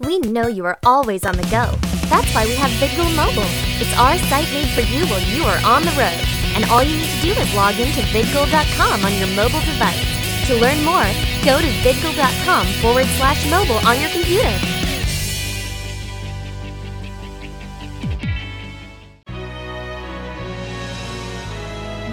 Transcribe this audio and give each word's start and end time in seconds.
We 0.00 0.18
know 0.18 0.48
you 0.48 0.64
are 0.64 0.78
always 0.84 1.24
on 1.24 1.36
the 1.36 1.44
go. 1.44 1.70
That's 2.10 2.34
why 2.34 2.46
we 2.46 2.54
have 2.56 2.70
VidGo 2.82 3.04
Mobile. 3.14 3.46
It's 3.78 3.96
our 3.96 4.18
site 4.26 4.50
made 4.52 4.68
for 4.74 4.80
you 4.82 5.06
while 5.06 5.22
you 5.22 5.44
are 5.44 5.62
on 5.64 5.82
the 5.82 5.94
road. 5.94 6.18
And 6.54 6.64
all 6.66 6.82
you 6.82 6.96
need 6.96 7.10
to 7.10 7.22
do 7.22 7.40
is 7.40 7.54
log 7.54 7.78
in 7.78 7.92
to 7.94 8.02
vidgoal.com 8.10 9.04
on 9.04 9.14
your 9.14 9.28
mobile 9.36 9.62
device. 9.62 10.02
To 10.48 10.58
learn 10.58 10.82
more, 10.84 11.06
go 11.44 11.60
to 11.60 11.70
vidgoal.com 11.86 12.66
forward 12.82 13.06
slash 13.16 13.48
mobile 13.50 13.78
on 13.86 14.00
your 14.00 14.10
computer. 14.10 14.50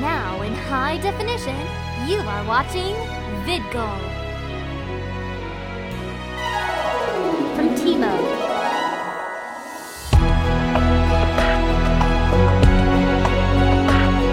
Now, 0.00 0.42
in 0.42 0.54
high 0.54 0.98
definition, 0.98 1.56
you 2.08 2.18
are 2.18 2.44
watching 2.44 2.94
VidGoal. 3.46 4.27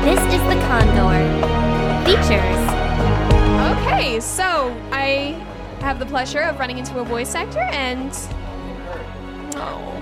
This 0.04 0.20
is 0.34 0.42
the 0.44 0.60
Condor. 0.68 1.16
Features. 2.06 2.66
Okay, 3.78 4.20
so 4.20 4.76
I 4.92 5.42
have 5.80 6.00
the 6.00 6.06
pleasure 6.06 6.42
of 6.42 6.60
running 6.60 6.80
into 6.80 7.00
a 7.00 7.04
voice 7.06 7.34
actor 7.34 7.62
and. 7.72 8.12
Oh. 9.56 10.02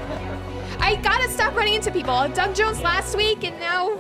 I 0.80 0.96
gotta 0.96 1.30
stop 1.30 1.56
running 1.56 1.76
into 1.76 1.92
people. 1.92 2.28
Doug 2.30 2.56
Jones 2.56 2.82
last 2.82 3.16
week 3.16 3.44
and 3.44 3.60
now. 3.60 4.00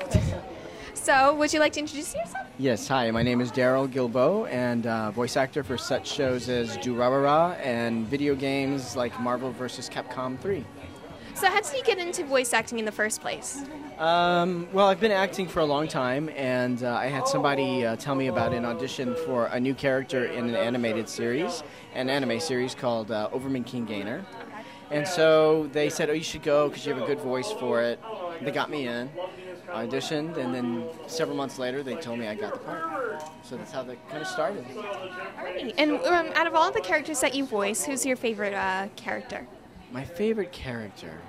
So, 1.03 1.35
would 1.35 1.51
you 1.51 1.59
like 1.59 1.73
to 1.73 1.81
introduce 1.81 2.15
yourself? 2.15 2.47
Yes, 2.57 2.87
hi, 2.87 3.11
my 3.11 3.23
name 3.23 3.41
is 3.41 3.51
Darrel 3.51 3.89
Guilbeau, 3.89 4.49
and 4.49 4.87
uh, 4.87 5.11
voice 5.11 5.35
actor 5.35 5.61
for 5.61 5.77
such 5.77 6.09
shows 6.09 6.47
as 6.47 6.77
Durarara 6.77 7.59
and 7.59 8.07
video 8.07 8.35
games 8.35 8.95
like 8.95 9.19
Marvel 9.19 9.51
vs. 9.51 9.89
Capcom 9.89 10.39
3. 10.39 10.63
So, 11.33 11.47
how 11.47 11.59
did 11.59 11.73
you 11.75 11.83
get 11.83 11.97
into 11.97 12.23
voice 12.23 12.53
acting 12.53 12.79
in 12.79 12.85
the 12.85 12.91
first 12.93 13.19
place? 13.19 13.65
Um, 13.97 14.69
well, 14.71 14.87
I've 14.87 15.01
been 15.01 15.11
acting 15.11 15.45
for 15.49 15.59
a 15.59 15.65
long 15.65 15.89
time, 15.89 16.29
and 16.37 16.81
uh, 16.81 16.93
I 16.93 17.07
had 17.07 17.27
somebody 17.27 17.85
uh, 17.85 17.97
tell 17.97 18.15
me 18.15 18.27
about 18.27 18.53
an 18.53 18.63
audition 18.63 19.13
for 19.25 19.47
a 19.47 19.59
new 19.59 19.73
character 19.73 20.27
in 20.27 20.47
an 20.47 20.55
animated 20.55 21.09
series, 21.09 21.63
an 21.95 22.09
anime 22.09 22.39
series 22.39 22.75
called 22.75 23.11
uh, 23.11 23.27
Overman 23.33 23.65
King 23.65 23.83
Gainer. 23.83 24.25
And 24.89 25.05
so 25.05 25.67
they 25.73 25.89
said, 25.89 26.09
"Oh, 26.09 26.13
you 26.13 26.23
should 26.23 26.43
go 26.43 26.69
because 26.69 26.85
you 26.85 26.93
have 26.93 27.03
a 27.03 27.05
good 27.05 27.19
voice 27.19 27.51
for 27.51 27.81
it." 27.81 27.99
They 28.41 28.51
got 28.51 28.69
me 28.69 28.87
in, 28.87 29.09
auditioned, 29.69 30.37
and 30.37 30.53
then 30.53 30.85
several 31.07 31.35
months 31.35 31.59
later, 31.59 31.83
they 31.83 31.95
told 31.95 32.19
me 32.19 32.27
I 32.27 32.35
got 32.35 32.53
the 32.53 32.59
part. 32.59 33.23
So 33.43 33.57
that's 33.57 33.71
how 33.71 33.83
that 33.83 34.09
kind 34.09 34.21
of 34.21 34.27
started. 34.27 34.65
Alrighty. 34.65 35.73
And 35.77 35.93
um, 36.05 36.29
out 36.35 36.47
of 36.47 36.55
all 36.55 36.71
the 36.71 36.81
characters 36.81 37.21
that 37.21 37.35
you 37.35 37.45
voice, 37.45 37.85
who's 37.85 38.05
your 38.05 38.15
favorite 38.15 38.53
uh, 38.53 38.87
character? 38.95 39.47
My 39.91 40.03
favorite 40.03 40.51
character. 40.51 41.19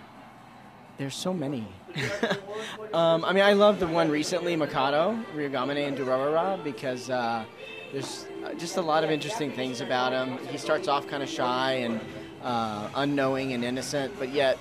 There's 0.96 1.14
so 1.14 1.34
many. 1.34 1.66
um, 2.92 3.24
I 3.24 3.32
mean, 3.32 3.44
I 3.44 3.52
love 3.52 3.80
the 3.80 3.86
one 3.86 4.10
recently, 4.10 4.54
Mikado, 4.54 5.18
Ryugamine 5.34 5.88
and 5.88 5.98
Durarara, 5.98 6.62
because 6.62 7.10
uh, 7.10 7.44
there's 7.92 8.26
uh, 8.44 8.54
just 8.54 8.76
a 8.76 8.80
lot 8.80 9.04
of 9.04 9.10
interesting 9.10 9.50
things 9.50 9.80
about 9.80 10.12
him. 10.12 10.38
He 10.48 10.58
starts 10.58 10.86
off 10.86 11.06
kind 11.06 11.22
of 11.22 11.28
shy 11.28 11.72
and 11.72 12.00
uh, 12.42 12.88
unknowing 12.94 13.52
and 13.54 13.64
innocent, 13.64 14.16
but 14.18 14.30
yet 14.30 14.58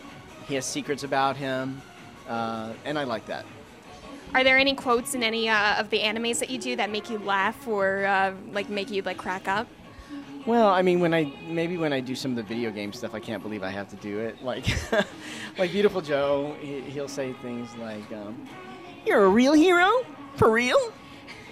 he 0.47 0.55
has 0.55 0.65
secrets 0.65 1.03
about 1.03 1.37
him, 1.37 1.81
uh, 2.27 2.73
and 2.85 2.97
I 2.97 3.03
like 3.03 3.25
that. 3.27 3.45
Are 4.33 4.43
there 4.43 4.57
any 4.57 4.73
quotes 4.73 5.13
in 5.13 5.21
any 5.21 5.47
uh, 5.47 5.79
of 5.79 5.91
the 5.91 5.99
animes 5.99 6.39
that 6.39 6.49
you 6.49 6.57
do 6.57 6.75
that 6.75 6.89
make 6.89 7.09
you 7.09 7.19
laugh 7.19 7.67
or 7.67 8.05
uh, 8.05 8.33
like 8.51 8.67
make 8.67 8.89
you 8.89 9.03
like 9.03 9.17
crack 9.17 9.47
up? 9.47 9.67
Well, 10.47 10.69
I 10.69 10.81
mean, 10.81 10.99
when 10.99 11.13
I 11.13 11.31
maybe 11.47 11.77
when 11.77 11.93
I 11.93 11.99
do 11.99 12.15
some 12.15 12.31
of 12.31 12.37
the 12.37 12.43
video 12.43 12.71
game 12.71 12.91
stuff, 12.93 13.13
I 13.13 13.19
can't 13.19 13.43
believe 13.43 13.63
I 13.63 13.69
have 13.69 13.89
to 13.89 13.95
do 13.97 14.19
it. 14.19 14.43
Like, 14.43 14.65
like 15.57 15.71
Viewtiful 15.71 16.01
Joe, 16.01 16.55
he, 16.59 16.81
he'll 16.81 17.07
say 17.07 17.33
things 17.41 17.73
like, 17.75 18.11
um, 18.11 18.47
"You're 19.05 19.23
a 19.23 19.29
real 19.29 19.53
hero, 19.53 20.03
for 20.35 20.51
real," 20.51 20.91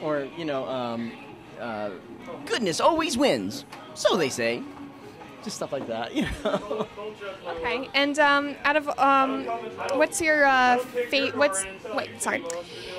or 0.02 0.28
you 0.36 0.44
know, 0.44 0.68
um, 0.68 1.12
uh, 1.59 1.92
"Goodness 2.46 2.81
always 2.81 3.18
wins," 3.18 3.63
so 3.94 4.18
they 4.18 4.30
say. 4.30 4.63
Just 5.44 5.57
stuff 5.57 5.72
like 5.72 5.88
that, 5.88 6.13
you 6.16 6.28
know. 6.44 6.88
Okay. 7.47 7.90
And 7.94 8.18
um, 8.19 8.56
out 8.63 8.75
of 8.75 8.88
um, 9.00 9.46
what's 9.94 10.22
your 10.22 10.46
uh, 10.46 10.78
fate? 11.09 11.35
What's 11.35 11.66
wait? 11.96 12.22
Sorry. 12.22 12.44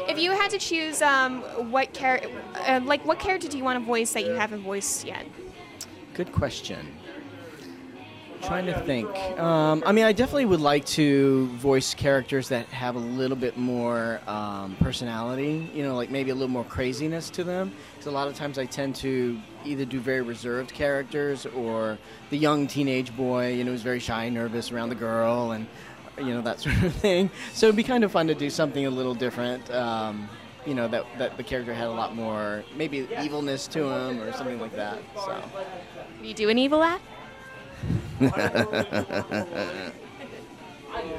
If 0.08 0.18
you 0.18 0.32
had 0.32 0.50
to 0.50 0.58
choose, 0.58 1.00
um, 1.02 1.42
what 1.70 1.92
char- 1.92 2.22
uh, 2.66 2.80
like 2.84 3.04
what 3.04 3.18
character 3.18 3.48
do 3.48 3.56
you 3.56 3.64
want 3.64 3.78
to 3.78 3.84
voice 3.84 4.12
that 4.14 4.24
you 4.24 4.32
haven't 4.32 4.62
voiced 4.62 5.06
yet? 5.06 5.24
Good 6.14 6.32
question. 6.32 6.94
Trying 8.42 8.66
to 8.66 8.80
think. 8.80 9.08
Um, 9.38 9.84
I 9.86 9.92
mean, 9.92 10.04
I 10.04 10.12
definitely 10.12 10.46
would 10.46 10.60
like 10.60 10.84
to 10.86 11.46
voice 11.58 11.94
characters 11.94 12.48
that 12.48 12.66
have 12.66 12.96
a 12.96 12.98
little 12.98 13.36
bit 13.36 13.56
more 13.56 14.20
um, 14.26 14.76
personality. 14.80 15.70
You 15.72 15.84
know, 15.84 15.94
like 15.94 16.10
maybe 16.10 16.30
a 16.30 16.34
little 16.34 16.48
more 16.48 16.64
craziness 16.64 17.30
to 17.30 17.44
them. 17.44 17.72
Because 17.92 18.06
a 18.06 18.10
lot 18.10 18.26
of 18.26 18.34
times 18.34 18.58
I 18.58 18.66
tend 18.66 18.96
to 18.96 19.40
either 19.64 19.84
do 19.84 20.00
very 20.00 20.22
reserved 20.22 20.74
characters 20.74 21.46
or 21.46 21.98
the 22.30 22.36
young 22.36 22.66
teenage 22.66 23.16
boy. 23.16 23.54
You 23.54 23.62
know, 23.62 23.70
who's 23.70 23.82
very 23.82 24.00
shy, 24.00 24.24
and 24.24 24.34
nervous 24.34 24.72
around 24.72 24.88
the 24.88 24.96
girl, 24.96 25.52
and 25.52 25.66
you 26.18 26.34
know 26.34 26.42
that 26.42 26.60
sort 26.64 26.82
of 26.82 26.92
thing. 26.94 27.30
So 27.52 27.66
it'd 27.66 27.76
be 27.76 27.84
kind 27.84 28.02
of 28.02 28.10
fun 28.10 28.26
to 28.26 28.34
do 28.34 28.50
something 28.50 28.86
a 28.86 28.90
little 28.90 29.14
different. 29.14 29.70
Um, 29.70 30.28
you 30.66 30.74
know 30.74 30.88
that 30.88 31.06
that 31.18 31.36
the 31.36 31.44
character 31.44 31.74
had 31.74 31.86
a 31.86 31.92
lot 31.92 32.16
more 32.16 32.64
maybe 32.76 33.08
evilness 33.20 33.68
to 33.68 33.84
him 33.84 34.20
or 34.20 34.32
something 34.32 34.60
like 34.60 34.74
that. 34.74 34.98
So. 35.14 35.42
Do 36.20 36.28
you 36.28 36.34
do 36.34 36.48
an 36.48 36.58
evil 36.58 36.80
laugh? 36.80 37.00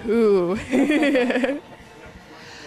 Ooh. 0.07 0.57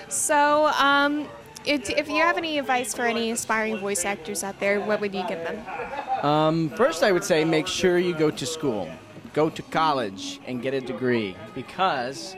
so, 0.09 0.67
um, 0.79 1.29
if, 1.65 1.91
if 1.91 2.09
you 2.09 2.17
have 2.17 2.37
any 2.37 2.59
advice 2.59 2.95
for 2.95 3.03
any 3.03 3.31
aspiring 3.31 3.79
voice 3.79 4.05
actors 4.05 4.45
out 4.45 4.59
there, 4.61 4.81
what 4.81 5.01
would 5.01 5.15
you 5.15 5.25
give 5.29 5.39
them? 5.41 6.25
Um, 6.25 6.71
first, 6.71 7.03
I 7.03 7.13
would 7.13 7.25
say 7.25 7.45
make 7.45 7.67
sure 7.67 7.99
you 7.99 8.15
go 8.15 8.31
to 8.31 8.47
school, 8.47 8.89
go 9.33 9.51
to 9.51 9.63
college, 9.63 10.41
and 10.47 10.63
get 10.63 10.75
a 10.75 10.81
degree 10.81 11.37
because 11.55 12.37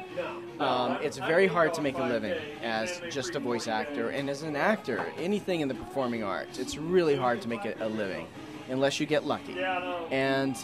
um, 0.60 0.98
it's 1.02 1.18
very 1.18 1.46
hard 1.46 1.72
to 1.74 1.82
make 1.82 1.98
a 1.98 2.02
living 2.02 2.34
as 2.62 3.00
just 3.10 3.36
a 3.36 3.38
voice 3.40 3.68
actor 3.68 4.10
and 4.10 4.28
as 4.28 4.42
an 4.42 4.56
actor, 4.56 5.06
anything 5.18 5.60
in 5.60 5.68
the 5.68 5.74
performing 5.74 6.24
arts. 6.24 6.58
It's 6.58 6.76
really 6.76 7.14
hard 7.14 7.40
to 7.42 7.48
make 7.48 7.64
a, 7.64 7.74
a 7.80 7.88
living 7.88 8.26
unless 8.68 8.98
you 8.98 9.06
get 9.06 9.24
lucky. 9.24 9.60
And 10.10 10.56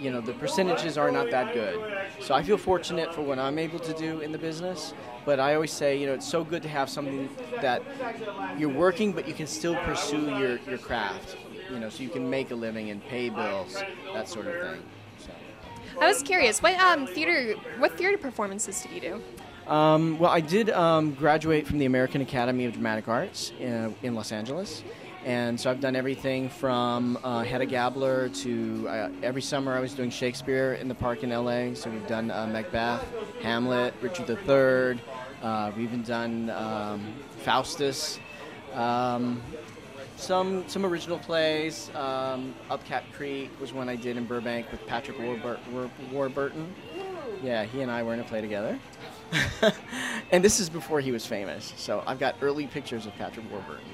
you 0.00 0.10
know 0.10 0.20
the 0.20 0.32
percentages 0.32 0.96
are 0.96 1.10
not 1.10 1.30
that 1.30 1.52
good. 1.52 1.78
So 2.20 2.34
I 2.34 2.42
feel 2.42 2.56
fortunate 2.56 3.14
for 3.14 3.22
what 3.22 3.38
I'm 3.38 3.58
able 3.58 3.78
to 3.80 3.92
do 3.92 4.20
in 4.20 4.32
the 4.32 4.38
business. 4.38 4.94
But 5.24 5.38
I 5.38 5.54
always 5.54 5.70
say, 5.70 5.98
you 5.98 6.06
know, 6.06 6.14
it's 6.14 6.26
so 6.26 6.42
good 6.42 6.62
to 6.62 6.68
have 6.68 6.88
something 6.88 7.28
that 7.60 7.82
you're 8.58 8.70
working, 8.70 9.12
but 9.12 9.28
you 9.28 9.34
can 9.34 9.46
still 9.46 9.76
pursue 9.76 10.30
your, 10.38 10.58
your 10.60 10.78
craft. 10.78 11.36
You 11.70 11.78
know, 11.78 11.90
so 11.90 12.02
you 12.02 12.08
can 12.08 12.28
make 12.28 12.50
a 12.50 12.54
living 12.54 12.90
and 12.90 13.04
pay 13.04 13.28
bills, 13.28 13.82
that 14.12 14.28
sort 14.28 14.46
of 14.46 14.54
thing. 14.54 14.82
So. 15.18 15.30
I 16.00 16.08
was 16.08 16.22
curious, 16.22 16.62
what 16.62 16.74
um, 16.80 17.06
theater, 17.06 17.54
what 17.78 17.96
theater 17.96 18.18
performances 18.18 18.82
did 18.82 18.92
you 18.92 19.00
do? 19.00 19.22
Um, 19.70 20.18
well, 20.18 20.32
I 20.32 20.40
did 20.40 20.68
um, 20.70 21.14
graduate 21.14 21.64
from 21.64 21.78
the 21.78 21.86
American 21.86 22.22
Academy 22.22 22.64
of 22.64 22.72
Dramatic 22.72 23.06
Arts 23.06 23.52
in, 23.60 23.94
in 24.02 24.16
Los 24.16 24.32
Angeles. 24.32 24.82
And 25.24 25.60
so 25.60 25.70
I've 25.70 25.80
done 25.80 25.94
everything 25.94 26.48
from 26.48 27.16
uh, 27.22 27.44
Hedda 27.44 27.66
Gabler 27.66 28.30
to 28.30 28.88
uh, 28.88 29.10
every 29.22 29.42
summer 29.42 29.72
I 29.76 29.78
was 29.78 29.94
doing 29.94 30.10
Shakespeare 30.10 30.72
in 30.74 30.88
the 30.88 30.94
park 30.94 31.22
in 31.22 31.30
LA. 31.30 31.74
So 31.74 31.88
we've 31.88 32.06
done 32.08 32.32
uh, 32.32 32.48
Macbeth, 32.48 33.04
Hamlet, 33.42 33.94
Richard 34.00 34.28
III. 34.28 35.00
Uh, 35.40 35.70
we've 35.76 35.84
even 35.84 36.02
done 36.02 36.50
um, 36.50 37.14
Faustus. 37.44 38.18
Um, 38.74 39.40
some 40.16 40.68
some 40.68 40.84
original 40.84 41.18
plays. 41.18 41.90
Um, 41.94 42.54
Upcat 42.70 43.02
Creek 43.12 43.50
was 43.60 43.72
one 43.72 43.88
I 43.88 43.96
did 43.96 44.16
in 44.16 44.24
Burbank 44.24 44.70
with 44.72 44.84
Patrick 44.86 45.18
Warbur- 45.18 45.90
Warburton. 46.10 46.74
Yeah, 47.42 47.64
he 47.64 47.82
and 47.82 47.90
I 47.90 48.02
were 48.02 48.14
in 48.14 48.20
a 48.20 48.24
play 48.24 48.40
together. 48.40 48.78
and 50.32 50.44
this 50.44 50.60
is 50.60 50.68
before 50.68 51.00
he 51.00 51.12
was 51.12 51.26
famous. 51.26 51.72
So 51.76 52.02
I've 52.06 52.18
got 52.18 52.36
early 52.42 52.66
pictures 52.66 53.06
of 53.06 53.14
Patrick 53.16 53.46
Warburton. 53.50 53.84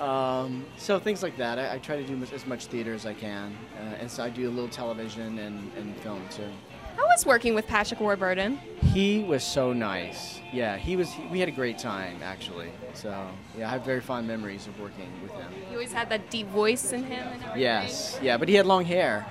Um, 0.00 0.66
so 0.76 0.98
things 0.98 1.22
like 1.22 1.36
that. 1.36 1.58
I, 1.58 1.74
I 1.74 1.78
try 1.78 1.96
to 1.96 2.02
do 2.04 2.20
as- 2.22 2.32
as 2.32 2.46
much 2.46 2.66
theater 2.66 2.92
as 2.94 3.06
I 3.06 3.14
can, 3.14 3.56
uh, 3.78 3.94
and 4.00 4.10
so 4.10 4.24
I 4.24 4.28
do 4.30 4.48
a 4.48 4.50
little 4.50 4.68
television 4.68 5.38
and, 5.38 5.70
and 5.76 5.96
film 5.98 6.20
too. 6.30 6.48
How 6.96 7.04
was 7.06 7.24
working 7.26 7.54
with 7.54 7.66
Patrick 7.66 8.00
Warburton? 8.00 8.56
He 8.92 9.22
was 9.24 9.42
so 9.44 9.72
nice. 9.72 10.40
Yeah, 10.52 10.76
he 10.76 10.96
was. 10.96 11.12
He, 11.12 11.24
we 11.26 11.40
had 11.40 11.48
a 11.48 11.52
great 11.52 11.78
time 11.78 12.18
actually. 12.22 12.70
So 12.92 13.28
yeah, 13.56 13.68
I 13.68 13.70
have 13.70 13.84
very 13.84 14.00
fond 14.00 14.26
memories 14.28 14.66
of 14.66 14.78
working 14.80 15.08
with 15.22 15.32
him. 15.32 15.50
He 15.68 15.74
always 15.74 15.92
had 15.92 16.08
that 16.10 16.28
deep 16.30 16.48
voice 16.48 16.92
in 16.92 17.04
him. 17.04 17.26
And. 17.28 17.60
Yes, 17.60 18.18
yeah, 18.22 18.36
but 18.36 18.48
he 18.48 18.54
had 18.54 18.66
long 18.66 18.84
hair. 18.84 19.26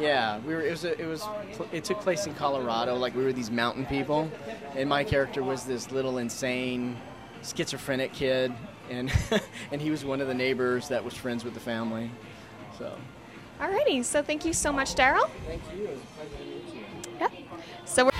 Yeah, 0.00 0.38
we 0.40 0.54
were. 0.54 0.62
It 0.62 0.70
was. 0.70 0.84
A, 0.84 1.00
it 1.00 1.06
was. 1.06 1.24
It 1.72 1.84
took 1.84 2.00
place 2.00 2.26
in 2.26 2.34
Colorado. 2.34 2.96
Like 2.96 3.14
we 3.14 3.24
were 3.24 3.32
these 3.32 3.50
mountain 3.50 3.86
people, 3.86 4.30
and 4.74 4.88
my 4.88 5.04
character 5.04 5.42
was 5.42 5.64
this 5.64 5.90
little 5.90 6.18
insane, 6.18 6.96
schizophrenic 7.42 8.12
kid, 8.12 8.52
and 8.90 9.12
and 9.72 9.80
he 9.80 9.90
was 9.90 10.04
one 10.04 10.20
of 10.20 10.28
the 10.28 10.34
neighbors 10.34 10.88
that 10.88 11.04
was 11.04 11.14
friends 11.14 11.44
with 11.44 11.54
the 11.54 11.60
family. 11.60 12.10
So. 12.78 12.96
Alrighty, 13.60 14.04
so 14.04 14.22
thank 14.22 14.44
you 14.44 14.52
so 14.52 14.70
much, 14.70 14.94
Darrel. 14.94 15.30
Thank 15.46 15.62
you. 15.74 15.86
It 15.86 15.90
was 15.92 16.00
a 16.00 16.26
pleasure 16.26 16.36
to 16.36 16.44
meet 16.44 16.74
you. 16.74 17.46
So 17.86 18.04
we're 18.04 18.10